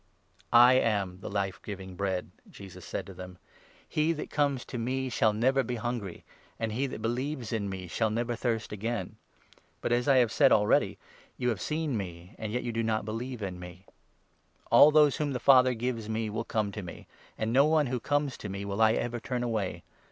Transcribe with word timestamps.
34 0.51 0.59
"I 0.59 0.73
am 0.79 1.19
the 1.19 1.29
Life 1.29 1.59
giving 1.61 1.93
Bread," 1.95 2.31
Jesus 2.49 2.83
said 2.85 3.05
to 3.05 3.13
them; 3.13 3.37
"he 3.87 4.13
35 4.13 4.17
that 4.17 4.35
comes 4.35 4.65
to 4.65 4.79
me 4.79 5.09
shall 5.11 5.31
never 5.31 5.61
be 5.61 5.75
hungry, 5.75 6.23
and 6.59 6.71
he 6.71 6.87
that 6.87 7.03
believes 7.03 7.53
in 7.53 7.69
me 7.69 7.85
shall 7.85 8.09
never 8.09 8.35
thirst 8.35 8.71
again. 8.71 9.17
But, 9.79 9.91
as 9.91 10.07
I 10.07 10.17
have 10.17 10.31
said 10.31 10.51
already, 10.51 10.97
36 11.33 11.33
you 11.37 11.49
have 11.49 11.61
seen 11.61 11.97
me, 11.97 12.33
and 12.39 12.51
yet 12.51 12.63
you 12.63 12.71
do 12.71 12.81
not 12.81 13.05
believe 13.05 13.43
in 13.43 13.59
me. 13.59 13.85
All 14.71 14.89
37 14.89 14.93
those 14.95 15.17
whom 15.17 15.33
the 15.33 15.39
Father 15.39 15.75
gives 15.75 16.09
me 16.09 16.31
will 16.31 16.45
come 16.45 16.71
to 16.71 16.81
me; 16.81 17.05
and 17.37 17.53
no 17.53 17.65
one 17.65 17.85
who 17.85 17.99
comes 17.99 18.37
to 18.37 18.49
me 18.49 18.65
will 18.65 18.81
I 18.81 18.93
ever 18.93 19.19
turn 19.19 19.43
away. 19.43 19.83